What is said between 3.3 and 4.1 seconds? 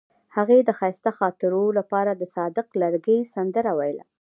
سندره ویله.